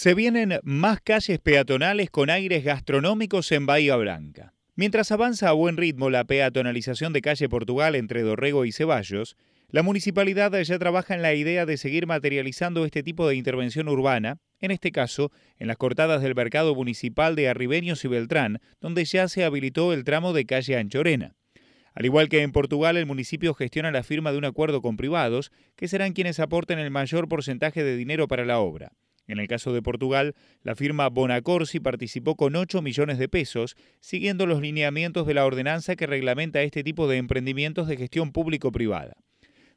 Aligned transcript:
Se 0.00 0.14
vienen 0.14 0.60
más 0.62 1.00
calles 1.00 1.40
peatonales 1.40 2.08
con 2.08 2.30
aires 2.30 2.62
gastronómicos 2.62 3.50
en 3.50 3.66
Bahía 3.66 3.96
Blanca. 3.96 4.54
Mientras 4.76 5.10
avanza 5.10 5.48
a 5.48 5.54
buen 5.54 5.76
ritmo 5.76 6.08
la 6.08 6.22
peatonalización 6.22 7.12
de 7.12 7.20
calle 7.20 7.48
Portugal 7.48 7.96
entre 7.96 8.22
Dorrego 8.22 8.64
y 8.64 8.70
Ceballos, 8.70 9.36
la 9.70 9.82
municipalidad 9.82 10.52
ya 10.62 10.78
trabaja 10.78 11.16
en 11.16 11.22
la 11.22 11.34
idea 11.34 11.66
de 11.66 11.76
seguir 11.76 12.06
materializando 12.06 12.84
este 12.84 13.02
tipo 13.02 13.26
de 13.26 13.34
intervención 13.34 13.88
urbana, 13.88 14.38
en 14.60 14.70
este 14.70 14.92
caso 14.92 15.32
en 15.56 15.66
las 15.66 15.78
cortadas 15.78 16.22
del 16.22 16.36
mercado 16.36 16.76
municipal 16.76 17.34
de 17.34 17.48
Arribeños 17.48 18.04
y 18.04 18.06
Beltrán, 18.06 18.60
donde 18.80 19.04
ya 19.04 19.26
se 19.26 19.42
habilitó 19.42 19.92
el 19.92 20.04
tramo 20.04 20.32
de 20.32 20.46
calle 20.46 20.76
Anchorena. 20.76 21.34
Al 21.92 22.04
igual 22.04 22.28
que 22.28 22.42
en 22.42 22.52
Portugal, 22.52 22.96
el 22.98 23.06
municipio 23.06 23.52
gestiona 23.52 23.90
la 23.90 24.04
firma 24.04 24.30
de 24.30 24.38
un 24.38 24.44
acuerdo 24.44 24.80
con 24.80 24.96
privados, 24.96 25.50
que 25.74 25.88
serán 25.88 26.12
quienes 26.12 26.38
aporten 26.38 26.78
el 26.78 26.92
mayor 26.92 27.26
porcentaje 27.26 27.82
de 27.82 27.96
dinero 27.96 28.28
para 28.28 28.44
la 28.44 28.60
obra. 28.60 28.92
En 29.28 29.38
el 29.38 29.46
caso 29.46 29.74
de 29.74 29.82
Portugal, 29.82 30.34
la 30.62 30.74
firma 30.74 31.08
Bonacorsi 31.08 31.80
participó 31.80 32.34
con 32.34 32.56
8 32.56 32.80
millones 32.80 33.18
de 33.18 33.28
pesos, 33.28 33.76
siguiendo 34.00 34.46
los 34.46 34.62
lineamientos 34.62 35.26
de 35.26 35.34
la 35.34 35.44
ordenanza 35.44 35.96
que 35.96 36.06
reglamenta 36.06 36.62
este 36.62 36.82
tipo 36.82 37.06
de 37.06 37.18
emprendimientos 37.18 37.88
de 37.88 37.98
gestión 37.98 38.32
público-privada. 38.32 39.14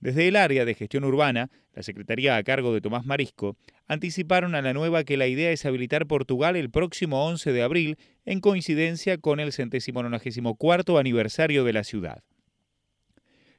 Desde 0.00 0.28
el 0.28 0.36
área 0.36 0.64
de 0.64 0.74
gestión 0.74 1.04
urbana, 1.04 1.48
la 1.72 1.82
Secretaría 1.82 2.36
a 2.36 2.42
cargo 2.42 2.74
de 2.74 2.80
Tomás 2.80 3.06
Marisco, 3.06 3.56
anticiparon 3.86 4.54
a 4.56 4.62
la 4.62 4.74
nueva 4.74 5.04
que 5.04 5.16
la 5.16 5.28
idea 5.28 5.52
es 5.52 5.64
habilitar 5.64 6.06
Portugal 6.06 6.56
el 6.56 6.70
próximo 6.70 7.24
11 7.24 7.52
de 7.52 7.62
abril, 7.62 7.98
en 8.24 8.40
coincidencia 8.40 9.16
con 9.16 9.40
el 9.40 9.52
centésimo 9.52 10.56
cuarto 10.56 10.98
aniversario 10.98 11.64
de 11.64 11.72
la 11.72 11.84
ciudad. 11.84 12.22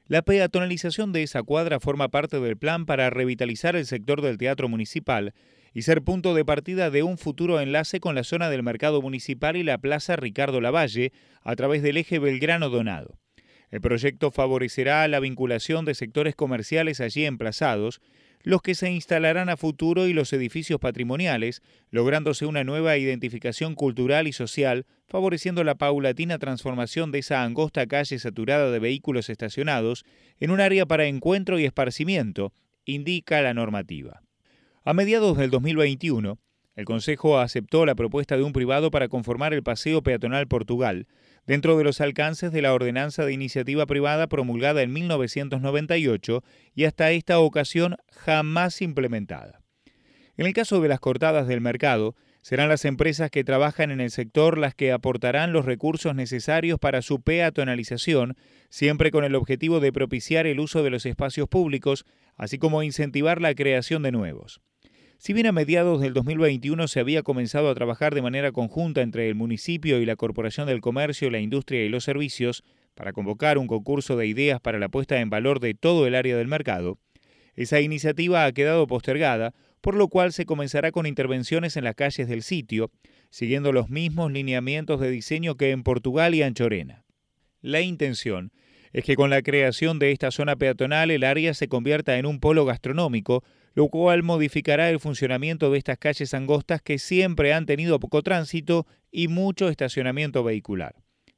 La 0.06 0.22
peatonalización 0.22 1.12
de 1.12 1.22
esa 1.22 1.42
cuadra 1.42 1.80
forma 1.80 2.08
parte 2.08 2.40
del 2.40 2.56
plan 2.56 2.86
para 2.86 3.10
revitalizar 3.10 3.76
el 3.76 3.84
sector 3.84 4.22
del 4.22 4.38
teatro 4.38 4.68
municipal 4.68 5.34
y 5.78 5.82
ser 5.82 6.02
punto 6.02 6.34
de 6.34 6.44
partida 6.44 6.90
de 6.90 7.04
un 7.04 7.18
futuro 7.18 7.60
enlace 7.60 8.00
con 8.00 8.16
la 8.16 8.24
zona 8.24 8.50
del 8.50 8.64
mercado 8.64 9.00
municipal 9.00 9.56
y 9.56 9.62
la 9.62 9.78
plaza 9.78 10.16
Ricardo 10.16 10.60
Lavalle 10.60 11.12
a 11.42 11.54
través 11.54 11.84
del 11.84 11.98
eje 11.98 12.18
Belgrano 12.18 12.68
Donado. 12.68 13.16
El 13.70 13.80
proyecto 13.80 14.32
favorecerá 14.32 15.06
la 15.06 15.20
vinculación 15.20 15.84
de 15.84 15.94
sectores 15.94 16.34
comerciales 16.34 17.00
allí 17.00 17.26
emplazados, 17.26 18.00
los 18.42 18.60
que 18.60 18.74
se 18.74 18.90
instalarán 18.90 19.50
a 19.50 19.56
futuro 19.56 20.08
y 20.08 20.14
los 20.14 20.32
edificios 20.32 20.80
patrimoniales, 20.80 21.62
lográndose 21.92 22.44
una 22.44 22.64
nueva 22.64 22.96
identificación 22.96 23.76
cultural 23.76 24.26
y 24.26 24.32
social, 24.32 24.84
favoreciendo 25.06 25.62
la 25.62 25.76
paulatina 25.76 26.40
transformación 26.40 27.12
de 27.12 27.20
esa 27.20 27.44
angosta 27.44 27.86
calle 27.86 28.18
saturada 28.18 28.72
de 28.72 28.80
vehículos 28.80 29.30
estacionados 29.30 30.04
en 30.40 30.50
un 30.50 30.60
área 30.60 30.86
para 30.86 31.06
encuentro 31.06 31.56
y 31.60 31.66
esparcimiento, 31.66 32.52
indica 32.84 33.42
la 33.42 33.54
normativa. 33.54 34.22
A 34.88 34.94
mediados 34.94 35.36
del 35.36 35.50
2021, 35.50 36.38
el 36.74 36.84
Consejo 36.86 37.38
aceptó 37.38 37.84
la 37.84 37.94
propuesta 37.94 38.38
de 38.38 38.42
un 38.42 38.54
privado 38.54 38.90
para 38.90 39.08
conformar 39.08 39.52
el 39.52 39.62
Paseo 39.62 40.02
Peatonal 40.02 40.48
Portugal, 40.48 41.08
dentro 41.46 41.76
de 41.76 41.84
los 41.84 42.00
alcances 42.00 42.52
de 42.52 42.62
la 42.62 42.72
ordenanza 42.72 43.26
de 43.26 43.34
iniciativa 43.34 43.84
privada 43.84 44.28
promulgada 44.28 44.80
en 44.80 44.94
1998 44.94 46.42
y 46.74 46.84
hasta 46.84 47.10
esta 47.10 47.38
ocasión 47.38 47.96
jamás 48.12 48.80
implementada. 48.80 49.60
En 50.38 50.46
el 50.46 50.54
caso 50.54 50.80
de 50.80 50.88
las 50.88 51.00
cortadas 51.00 51.46
del 51.46 51.60
mercado, 51.60 52.16
serán 52.40 52.70
las 52.70 52.86
empresas 52.86 53.30
que 53.30 53.44
trabajan 53.44 53.90
en 53.90 54.00
el 54.00 54.10
sector 54.10 54.56
las 54.56 54.74
que 54.74 54.92
aportarán 54.92 55.52
los 55.52 55.66
recursos 55.66 56.14
necesarios 56.14 56.78
para 56.78 57.02
su 57.02 57.20
peatonalización, 57.20 58.38
siempre 58.70 59.10
con 59.10 59.24
el 59.24 59.34
objetivo 59.34 59.80
de 59.80 59.92
propiciar 59.92 60.46
el 60.46 60.60
uso 60.60 60.82
de 60.82 60.88
los 60.88 61.04
espacios 61.04 61.46
públicos, 61.46 62.06
así 62.36 62.56
como 62.56 62.82
incentivar 62.82 63.42
la 63.42 63.54
creación 63.54 64.02
de 64.02 64.12
nuevos. 64.12 64.62
Si 65.20 65.32
bien 65.32 65.46
a 65.46 65.52
mediados 65.52 66.00
del 66.00 66.14
2021 66.14 66.86
se 66.86 67.00
había 67.00 67.24
comenzado 67.24 67.68
a 67.68 67.74
trabajar 67.74 68.14
de 68.14 68.22
manera 68.22 68.52
conjunta 68.52 69.02
entre 69.02 69.28
el 69.28 69.34
municipio 69.34 70.00
y 70.00 70.06
la 70.06 70.14
Corporación 70.14 70.68
del 70.68 70.80
Comercio, 70.80 71.28
la 71.28 71.40
Industria 71.40 71.84
y 71.84 71.88
los 71.88 72.04
Servicios 72.04 72.62
para 72.94 73.12
convocar 73.12 73.58
un 73.58 73.66
concurso 73.66 74.16
de 74.16 74.28
ideas 74.28 74.60
para 74.60 74.78
la 74.78 74.88
puesta 74.88 75.20
en 75.20 75.28
valor 75.28 75.58
de 75.58 75.74
todo 75.74 76.06
el 76.06 76.14
área 76.14 76.36
del 76.36 76.46
mercado, 76.46 76.98
esa 77.56 77.80
iniciativa 77.80 78.44
ha 78.44 78.52
quedado 78.52 78.86
postergada, 78.86 79.52
por 79.80 79.96
lo 79.96 80.06
cual 80.06 80.32
se 80.32 80.46
comenzará 80.46 80.92
con 80.92 81.04
intervenciones 81.04 81.76
en 81.76 81.82
las 81.82 81.96
calles 81.96 82.28
del 82.28 82.44
sitio, 82.44 82.92
siguiendo 83.30 83.72
los 83.72 83.90
mismos 83.90 84.30
lineamientos 84.30 85.00
de 85.00 85.10
diseño 85.10 85.56
que 85.56 85.72
en 85.72 85.82
Portugal 85.82 86.36
y 86.36 86.42
Anchorena. 86.42 87.04
La 87.60 87.80
intención 87.80 88.52
es 88.98 89.04
que 89.04 89.16
con 89.16 89.30
la 89.30 89.42
creación 89.42 89.98
de 89.98 90.12
esta 90.12 90.30
zona 90.30 90.56
peatonal 90.56 91.10
el 91.10 91.24
área 91.24 91.54
se 91.54 91.68
convierta 91.68 92.18
en 92.18 92.26
un 92.26 92.40
polo 92.40 92.64
gastronómico 92.64 93.44
lo 93.78 93.86
cual 93.90 94.24
modificará 94.24 94.90
el 94.90 94.98
funcionamiento 94.98 95.70
de 95.70 95.78
estas 95.78 95.98
calles 95.98 96.34
angostas 96.34 96.82
que 96.82 96.98
siempre 96.98 97.54
han 97.54 97.64
tenido 97.64 98.00
poco 98.00 98.22
tránsito 98.22 98.88
y 99.12 99.28
mucho 99.28 99.68
estacionamiento 99.68 100.42
vehicular. 100.42 100.96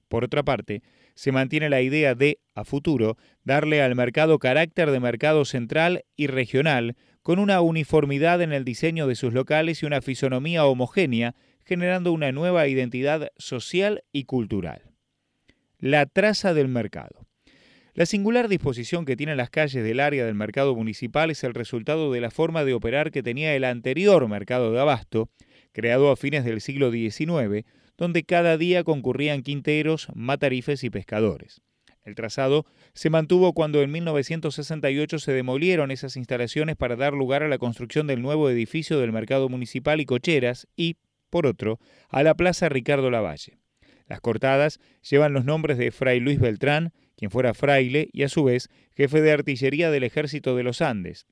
Por 0.08 0.24
otra 0.24 0.42
parte, 0.42 0.82
se 1.14 1.32
mantiene 1.32 1.68
la 1.68 1.82
idea 1.82 2.14
de, 2.14 2.40
a 2.54 2.64
futuro, 2.64 3.18
darle 3.44 3.82
al 3.82 3.94
mercado 3.94 4.38
carácter 4.38 4.90
de 4.90 5.00
mercado 5.00 5.44
central 5.44 6.06
y 6.16 6.28
regional, 6.28 6.96
con 7.20 7.38
una 7.38 7.60
uniformidad 7.60 8.40
en 8.40 8.54
el 8.54 8.64
diseño 8.64 9.06
de 9.06 9.16
sus 9.16 9.34
locales 9.34 9.82
y 9.82 9.86
una 9.86 10.00
fisonomía 10.00 10.64
homogénea, 10.64 11.34
generando 11.62 12.10
una 12.10 12.32
nueva 12.32 12.66
identidad 12.68 13.32
social 13.36 14.02
y 14.12 14.24
cultural. 14.24 14.94
La 15.78 16.06
traza 16.06 16.54
del 16.54 16.68
mercado. 16.68 17.29
La 17.92 18.06
singular 18.06 18.48
disposición 18.48 19.04
que 19.04 19.16
tienen 19.16 19.36
las 19.36 19.50
calles 19.50 19.82
del 19.82 19.98
área 19.98 20.24
del 20.24 20.36
mercado 20.36 20.76
municipal 20.76 21.30
es 21.30 21.42
el 21.42 21.54
resultado 21.54 22.12
de 22.12 22.20
la 22.20 22.30
forma 22.30 22.64
de 22.64 22.72
operar 22.72 23.10
que 23.10 23.22
tenía 23.22 23.56
el 23.56 23.64
anterior 23.64 24.28
mercado 24.28 24.72
de 24.72 24.80
abasto, 24.80 25.28
creado 25.72 26.10
a 26.10 26.16
fines 26.16 26.44
del 26.44 26.60
siglo 26.60 26.92
XIX, 26.92 27.66
donde 27.98 28.22
cada 28.22 28.56
día 28.56 28.84
concurrían 28.84 29.42
quinteros, 29.42 30.08
matarifes 30.14 30.84
y 30.84 30.90
pescadores. 30.90 31.62
El 32.04 32.14
trazado 32.14 32.64
se 32.94 33.10
mantuvo 33.10 33.52
cuando 33.52 33.82
en 33.82 33.90
1968 33.90 35.18
se 35.18 35.32
demolieron 35.32 35.90
esas 35.90 36.16
instalaciones 36.16 36.76
para 36.76 36.96
dar 36.96 37.12
lugar 37.12 37.42
a 37.42 37.48
la 37.48 37.58
construcción 37.58 38.06
del 38.06 38.22
nuevo 38.22 38.48
edificio 38.48 39.00
del 39.00 39.12
mercado 39.12 39.48
municipal 39.48 40.00
y 40.00 40.06
cocheras 40.06 40.66
y, 40.76 40.96
por 41.28 41.46
otro, 41.46 41.78
a 42.08 42.22
la 42.22 42.34
Plaza 42.34 42.68
Ricardo 42.68 43.10
Lavalle. 43.10 43.58
Las 44.06 44.20
cortadas 44.20 44.80
llevan 45.08 45.32
los 45.32 45.44
nombres 45.44 45.76
de 45.76 45.92
Fray 45.92 46.20
Luis 46.20 46.40
Beltrán, 46.40 46.92
quien 47.20 47.30
fuera 47.30 47.52
fraile 47.52 48.08
y 48.14 48.22
a 48.22 48.30
su 48.30 48.44
vez 48.44 48.70
jefe 48.96 49.20
de 49.20 49.30
artillería 49.30 49.90
del 49.90 50.04
ejército 50.04 50.56
de 50.56 50.62
los 50.62 50.80
Andes, 50.80 51.26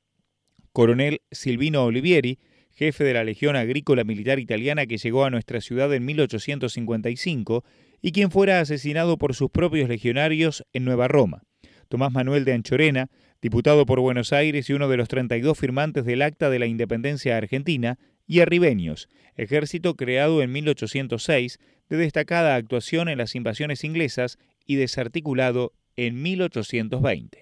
coronel 0.75 1.23
Silvino 1.31 1.83
Olivieri, 1.85 2.39
jefe 2.73 3.05
de 3.05 3.15
la 3.15 3.25
Legión 3.25 3.57
Agrícola 3.57 4.05
Militar 4.05 4.39
Italiana 4.39 4.85
que 4.85 4.99
llegó 4.99 5.25
a 5.25 5.31
nuestra 5.31 5.63
ciudad 5.63 5.93
en 5.95 6.05
1855 6.05 7.65
y 8.03 8.13
quien 8.13 8.31
fuera 8.31 8.61
asesinado 8.61 9.17
por 9.17 9.35
sus 9.35 9.49
propios 9.49 9.89
legionarios 9.89 10.63
en 10.75 10.85
Nueva 10.85 11.09
Roma. 11.09 11.45
Tomás 11.89 12.13
Manuel 12.13 12.45
de 12.45 12.53
Anchorena, 12.53 13.09
diputado 13.41 13.87
por 13.87 14.01
Buenos 14.01 14.35
Aires 14.35 14.69
y 14.69 14.75
uno 14.75 14.91
de 14.91 14.99
los 14.99 15.09
32 15.09 15.59
firmantes 15.59 16.05
del 16.05 16.21
Acta 16.21 16.51
de 16.51 16.59
la 16.59 16.67
Independencia 16.67 17.39
Argentina, 17.39 17.99
y 18.27 18.41
Arribeños, 18.41 19.09
ejército 19.37 19.97
creado 19.97 20.43
en 20.43 20.53
1806 20.53 21.59
de 21.89 21.97
destacada 21.97 22.57
actuación 22.57 23.09
en 23.09 23.17
las 23.17 23.35
invasiones 23.35 23.85
inglesas 23.85 24.39
y 24.67 24.77
desarticulado 24.77 25.73
en 25.99 26.23
1820. 26.23 27.39